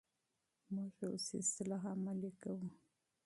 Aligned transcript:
موږ 0.73 0.93
اوس 1.07 1.27
اصلاح 1.41 1.83
عملي 1.93 2.31
کوو. 2.41 2.67